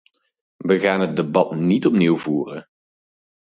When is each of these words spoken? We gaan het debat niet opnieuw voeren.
We 0.57 0.79
gaan 0.79 1.01
het 1.01 1.15
debat 1.15 1.55
niet 1.55 1.85
opnieuw 1.85 2.17
voeren. 2.17 2.67